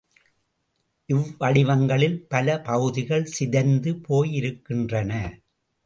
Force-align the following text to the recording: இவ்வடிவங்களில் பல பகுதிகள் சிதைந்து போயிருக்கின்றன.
இவ்வடிவங்களில் 1.09 2.17
பல 2.27 2.57
பகுதிகள் 2.61 3.25
சிதைந்து 3.25 3.93
போயிருக்கின்றன. 4.09 5.11